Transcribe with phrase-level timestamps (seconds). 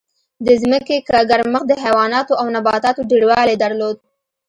[0.45, 0.95] د ځمکې
[1.29, 3.97] ګرمښت د حیواناتو او نباتاتو ډېروالی درلود.